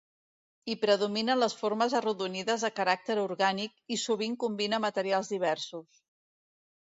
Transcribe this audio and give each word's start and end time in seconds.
Hi 0.69 0.75
predominen 0.85 1.39
les 1.41 1.55
formes 1.59 1.95
arrodonides 1.99 2.65
de 2.67 2.71
caràcter 2.79 3.17
orgànic, 3.25 3.75
i 3.97 3.99
sovint 4.05 4.39
combina 4.45 4.81
materials 4.87 5.31
diversos. 5.35 6.03